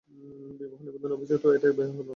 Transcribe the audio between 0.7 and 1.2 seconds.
নিবন্ধকের